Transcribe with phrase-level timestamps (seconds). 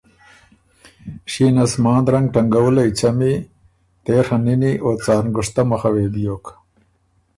[1.31, 3.33] شینه سماندرنګ ټنګَوُلئ څمي،
[4.05, 6.45] تېڒه نِنی او څار نګشتۀ مُخه وې بیوک۔